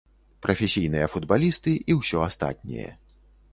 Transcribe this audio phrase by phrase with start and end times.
[0.45, 2.91] Прафесійныя футбалісты і ўсё астатняе.